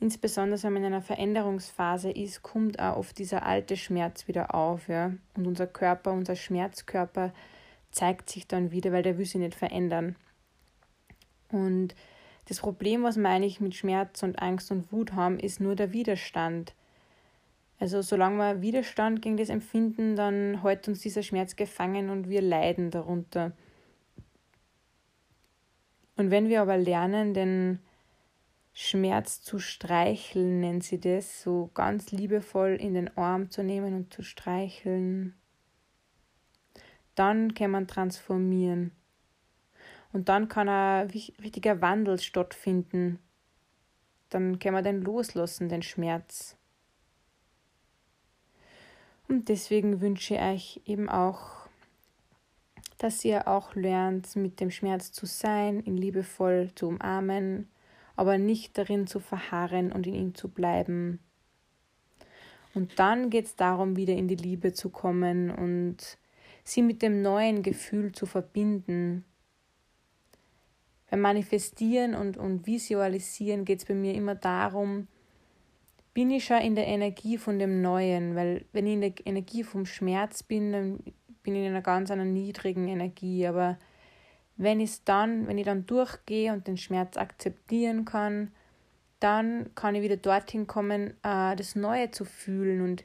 Insbesondere 0.00 0.62
wenn 0.62 0.74
man 0.74 0.82
in 0.84 0.92
einer 0.92 1.02
Veränderungsphase 1.02 2.10
ist, 2.10 2.42
kommt 2.42 2.78
auch 2.78 2.96
oft 2.96 3.18
dieser 3.18 3.44
alte 3.44 3.76
Schmerz 3.76 4.28
wieder 4.28 4.54
auf. 4.54 4.88
Ja? 4.88 5.12
Und 5.36 5.46
unser 5.46 5.66
Körper, 5.66 6.12
unser 6.12 6.36
Schmerzkörper 6.36 7.32
zeigt 7.90 8.30
sich 8.30 8.46
dann 8.46 8.70
wieder, 8.70 8.92
weil 8.92 9.02
der 9.02 9.18
will 9.18 9.26
sich 9.26 9.40
nicht 9.40 9.56
verändern. 9.56 10.14
Und 11.50 11.96
das 12.48 12.60
Problem, 12.60 13.02
was 13.02 13.16
wir 13.16 13.28
eigentlich 13.28 13.60
mit 13.60 13.74
Schmerz 13.74 14.22
und 14.22 14.40
Angst 14.40 14.70
und 14.70 14.92
Wut 14.92 15.14
haben, 15.14 15.38
ist 15.38 15.60
nur 15.60 15.74
der 15.74 15.92
Widerstand. 15.92 16.74
Also 17.80 18.02
solange 18.02 18.38
wir 18.38 18.62
Widerstand 18.62 19.22
gegen 19.22 19.36
das 19.36 19.48
empfinden, 19.48 20.16
dann 20.16 20.62
hält 20.62 20.88
uns 20.88 21.00
dieser 21.00 21.22
Schmerz 21.22 21.56
gefangen 21.56 22.10
und 22.10 22.28
wir 22.28 22.42
leiden 22.42 22.90
darunter. 22.90 23.52
Und 26.16 26.30
wenn 26.30 26.48
wir 26.48 26.62
aber 26.62 26.76
lernen, 26.76 27.34
den 27.34 27.78
Schmerz 28.80 29.42
zu 29.42 29.58
streicheln, 29.58 30.60
nennt 30.60 30.84
sie 30.84 31.00
das, 31.00 31.42
so 31.42 31.68
ganz 31.74 32.12
liebevoll 32.12 32.76
in 32.80 32.94
den 32.94 33.16
Arm 33.18 33.50
zu 33.50 33.64
nehmen 33.64 33.92
und 33.92 34.14
zu 34.14 34.22
streicheln, 34.22 35.34
dann 37.16 37.54
kann 37.54 37.72
man 37.72 37.88
transformieren. 37.88 38.92
Und 40.12 40.28
dann 40.28 40.46
kann 40.46 40.68
ein 40.68 41.08
richtiger 41.08 41.80
Wandel 41.80 42.20
stattfinden. 42.20 43.18
Dann 44.28 44.60
kann 44.60 44.74
man 44.74 44.84
den 44.84 45.02
loslassen, 45.02 45.68
den 45.68 45.82
Schmerz. 45.82 46.56
Und 49.26 49.48
deswegen 49.48 50.00
wünsche 50.00 50.34
ich 50.34 50.40
euch 50.40 50.80
eben 50.84 51.08
auch, 51.08 51.66
dass 52.98 53.24
ihr 53.24 53.48
auch 53.48 53.74
lernt, 53.74 54.36
mit 54.36 54.60
dem 54.60 54.70
Schmerz 54.70 55.10
zu 55.10 55.26
sein, 55.26 55.84
ihn 55.84 55.96
liebevoll 55.96 56.70
zu 56.76 56.86
umarmen 56.86 57.68
aber 58.18 58.36
nicht 58.36 58.76
darin 58.76 59.06
zu 59.06 59.20
verharren 59.20 59.92
und 59.92 60.04
in 60.08 60.14
ihm 60.14 60.34
zu 60.34 60.48
bleiben. 60.48 61.20
Und 62.74 62.98
dann 62.98 63.30
geht 63.30 63.46
es 63.46 63.54
darum, 63.54 63.94
wieder 63.94 64.14
in 64.14 64.26
die 64.26 64.34
Liebe 64.34 64.72
zu 64.72 64.90
kommen 64.90 65.52
und 65.52 66.18
sie 66.64 66.82
mit 66.82 67.00
dem 67.00 67.22
neuen 67.22 67.62
Gefühl 67.62 68.10
zu 68.10 68.26
verbinden. 68.26 69.24
Beim 71.08 71.20
Manifestieren 71.20 72.16
und, 72.16 72.36
und 72.36 72.66
Visualisieren 72.66 73.64
geht 73.64 73.78
es 73.78 73.84
bei 73.84 73.94
mir 73.94 74.14
immer 74.14 74.34
darum, 74.34 75.06
bin 76.12 76.32
ich 76.32 76.44
schon 76.44 76.58
in 76.58 76.74
der 76.74 76.88
Energie 76.88 77.38
von 77.38 77.60
dem 77.60 77.82
Neuen, 77.82 78.34
weil 78.34 78.64
wenn 78.72 78.88
ich 78.88 78.94
in 78.94 79.00
der 79.00 79.12
Energie 79.26 79.62
vom 79.62 79.86
Schmerz 79.86 80.42
bin, 80.42 80.72
dann 80.72 80.98
bin 81.44 81.54
ich 81.54 81.62
in 81.62 81.68
einer 81.68 81.82
ganz 81.82 82.10
einer 82.10 82.24
niedrigen 82.24 82.88
Energie, 82.88 83.46
aber 83.46 83.78
wenn 84.58 84.80
ich 84.80 85.04
dann, 85.04 85.46
wenn 85.46 85.56
ich 85.56 85.64
dann 85.64 85.86
durchgehe 85.86 86.52
und 86.52 86.66
den 86.66 86.76
Schmerz 86.76 87.16
akzeptieren 87.16 88.04
kann, 88.04 88.52
dann 89.20 89.70
kann 89.74 89.94
ich 89.94 90.02
wieder 90.02 90.16
dorthin 90.16 90.66
kommen, 90.66 91.14
äh, 91.22 91.56
das 91.56 91.74
Neue 91.74 92.10
zu 92.10 92.24
fühlen 92.24 92.82
und 92.82 93.04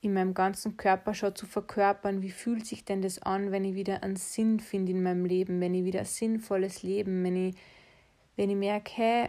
in 0.00 0.12
meinem 0.12 0.34
ganzen 0.34 0.76
Körper 0.76 1.14
schon 1.14 1.36
zu 1.36 1.46
verkörpern, 1.46 2.22
wie 2.22 2.32
fühlt 2.32 2.66
sich 2.66 2.84
denn 2.84 3.02
das 3.02 3.22
an, 3.22 3.52
wenn 3.52 3.64
ich 3.64 3.76
wieder 3.76 4.02
einen 4.02 4.16
Sinn 4.16 4.58
finde 4.58 4.90
in 4.90 5.02
meinem 5.02 5.24
Leben, 5.24 5.60
wenn 5.60 5.74
ich 5.74 5.84
wieder 5.84 6.00
ein 6.00 6.06
sinnvolles 6.06 6.82
Leben, 6.82 7.22
wenn 7.22 7.36
ich, 7.36 7.56
wenn 8.34 8.50
ich 8.50 8.56
merke, 8.56 8.90
hey, 8.96 9.28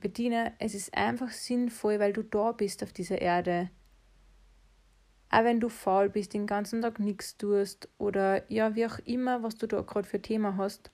Bettina, 0.00 0.52
es 0.58 0.74
ist 0.74 0.94
einfach 0.94 1.30
sinnvoll, 1.30 1.98
weil 1.98 2.12
du 2.12 2.22
da 2.22 2.52
bist 2.52 2.82
auf 2.82 2.92
dieser 2.92 3.20
Erde. 3.20 3.70
Auch 5.30 5.44
wenn 5.44 5.60
du 5.60 5.68
faul 5.68 6.08
bist, 6.08 6.32
den 6.32 6.46
ganzen 6.46 6.80
Tag 6.82 6.98
nichts 6.98 7.36
tust 7.36 7.88
oder 7.98 8.50
ja, 8.50 8.74
wie 8.74 8.86
auch 8.86 8.98
immer, 9.00 9.42
was 9.42 9.56
du 9.56 9.66
da 9.66 9.82
gerade 9.82 10.08
für 10.08 10.22
Thema 10.22 10.56
hast. 10.56 10.90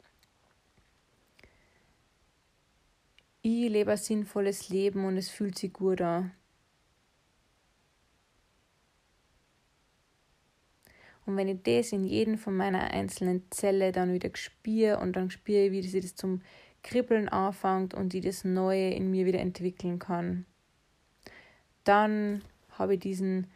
Ich 3.43 3.69
lebe 3.69 3.93
ein 3.93 3.97
sinnvolles 3.97 4.71
Leben 4.71 5.05
und 5.05 5.17
es 5.17 5.29
fühlt 5.31 5.59
sich 5.59 5.73
gut 5.73 6.01
an. 6.01 6.33
Und 11.27 11.37
wenn 11.37 11.49
ich 11.49 11.63
das 11.63 11.93
in 11.93 12.05
jedem 12.05 12.37
von 12.39 12.57
meiner 12.57 12.91
einzelnen 12.91 13.45
Zelle 13.51 13.93
dann 13.93 14.13
wieder 14.13 14.31
spüre 14.35 14.99
und 14.99 15.15
dann 15.15 15.31
spüre, 15.31 15.73
wie 15.73 15.83
sich 15.83 16.03
das 16.03 16.17
zum 16.17 16.43
Kribbeln 16.83 17.29
anfängt 17.29 17.95
und 17.95 18.13
ich 18.15 18.25
das 18.25 18.45
Neue 18.45 18.91
in 18.91 19.11
mir 19.11 19.25
wieder 19.25 19.41
entwickeln 19.41 19.99
kann, 19.99 20.45
dann 21.85 22.43
habe 22.71 22.95
ich 22.95 23.01
diesen 23.01 23.47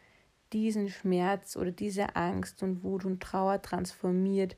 diesen 0.53 0.89
Schmerz 0.89 1.57
oder 1.57 1.71
diese 1.71 2.17
Angst 2.17 2.63
und 2.63 2.83
Wut 2.83 3.05
und 3.05 3.23
Trauer 3.23 3.61
transformiert 3.63 4.57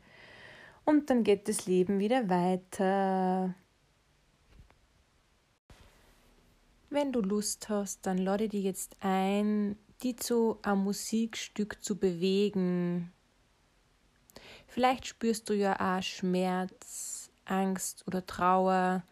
und 0.85 1.11
dann 1.11 1.25
geht 1.25 1.49
das 1.49 1.67
Leben 1.67 1.99
wieder 1.99 2.29
weiter. 2.29 3.55
Wenn 6.89 7.13
du 7.13 7.21
Lust 7.21 7.69
hast, 7.69 8.05
dann 8.07 8.19
lade 8.19 8.49
dich 8.49 8.65
jetzt 8.65 8.97
ein, 9.01 9.77
die 10.03 10.17
zu 10.17 10.59
einem 10.63 10.83
Musikstück 10.85 11.83
zu 11.85 11.97
bewegen. 11.97 13.13
Vielleicht 14.67 15.07
spürst 15.07 15.49
du 15.49 15.55
ja 15.55 15.79
auch 15.79 16.03
Schmerz, 16.03 17.31
Angst 17.45 18.05
oder 18.07 18.27
Trauer 18.27 19.05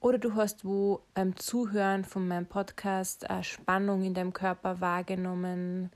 oder 0.00 0.18
du 0.18 0.34
hast 0.34 0.64
wo 0.64 1.00
beim 1.14 1.36
Zuhören 1.36 2.04
von 2.04 2.28
meinem 2.28 2.46
Podcast 2.46 3.28
eine 3.30 3.44
Spannung 3.44 4.02
in 4.02 4.14
deinem 4.14 4.32
Körper 4.32 4.80
wahrgenommen. 4.80 5.90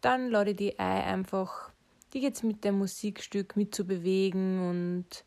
Dann 0.00 0.30
lade 0.30 0.54
die 0.54 0.78
ein, 0.78 1.02
einfach 1.04 1.70
die 2.12 2.20
jetzt 2.20 2.44
mit 2.44 2.64
dem 2.64 2.78
Musikstück 2.78 3.56
mitzubewegen 3.56 4.68
und 4.68 5.24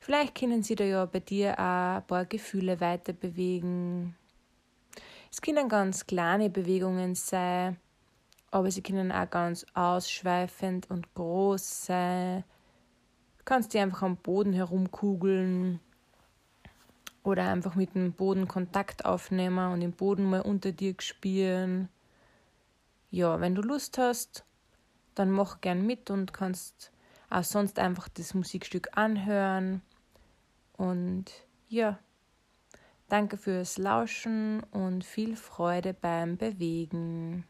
vielleicht 0.00 0.34
können 0.34 0.62
sie 0.62 0.74
da 0.74 0.84
ja 0.84 1.04
bei 1.06 1.20
dir 1.20 1.54
auch 1.54 1.96
ein 1.96 2.06
paar 2.06 2.24
Gefühle 2.24 2.80
weiter 2.80 3.12
bewegen. 3.12 4.16
Es 5.30 5.40
können 5.40 5.68
ganz 5.68 6.06
kleine 6.06 6.50
Bewegungen 6.50 7.14
sein, 7.14 7.76
aber 8.50 8.70
sie 8.70 8.82
können 8.82 9.12
auch 9.12 9.30
ganz 9.30 9.66
ausschweifend 9.74 10.90
und 10.90 11.12
groß 11.14 11.86
sein. 11.86 12.44
Du 13.38 13.44
kannst 13.44 13.74
die 13.74 13.78
einfach 13.78 14.02
am 14.02 14.16
Boden 14.16 14.52
herumkugeln 14.52 15.80
oder 17.26 17.50
einfach 17.50 17.74
mit 17.74 17.96
dem 17.96 18.12
Boden 18.12 18.46
Kontakt 18.46 19.04
aufnehmen 19.04 19.72
und 19.72 19.80
den 19.80 19.92
Boden 19.92 20.30
mal 20.30 20.42
unter 20.42 20.70
dir 20.70 20.94
spüren. 21.00 21.88
Ja, 23.10 23.40
wenn 23.40 23.56
du 23.56 23.62
Lust 23.62 23.98
hast, 23.98 24.44
dann 25.16 25.32
mach 25.32 25.60
gern 25.60 25.84
mit 25.84 26.08
und 26.10 26.32
kannst 26.32 26.92
auch 27.28 27.42
sonst 27.42 27.80
einfach 27.80 28.08
das 28.08 28.32
Musikstück 28.34 28.96
anhören. 28.96 29.82
Und 30.76 31.32
ja, 31.68 31.98
danke 33.08 33.36
fürs 33.36 33.76
Lauschen 33.76 34.62
und 34.70 35.04
viel 35.04 35.34
Freude 35.34 35.94
beim 35.94 36.36
Bewegen. 36.36 37.44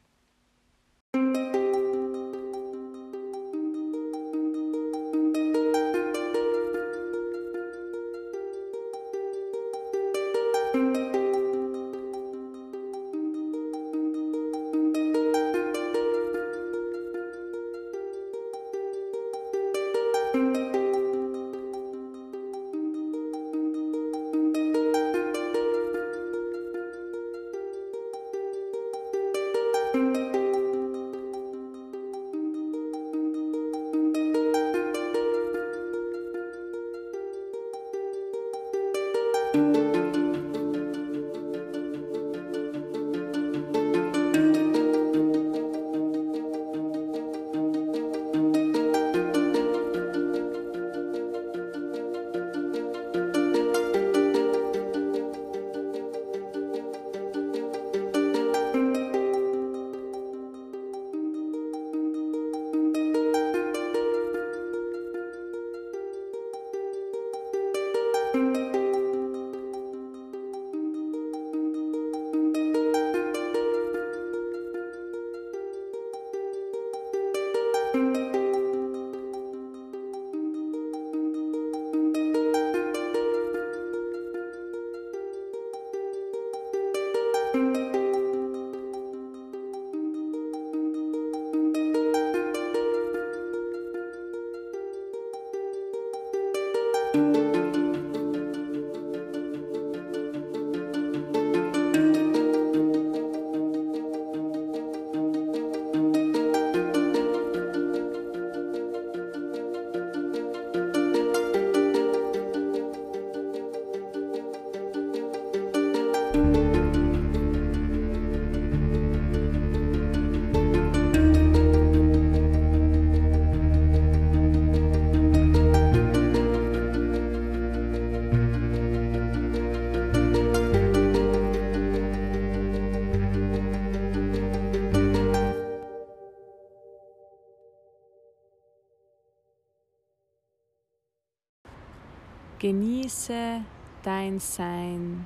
Genieße 142.67 143.63
dein 144.03 144.41
Sein, 144.41 145.25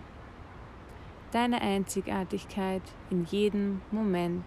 deine 1.32 1.62
Einzigartigkeit 1.62 2.82
in 3.08 3.24
jedem 3.24 3.80
Moment. 3.90 4.44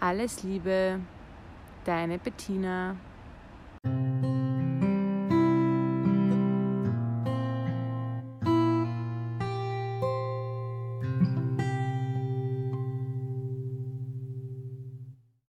Alles 0.00 0.42
Liebe, 0.42 1.00
deine 1.84 2.18
Bettina. 2.18 2.96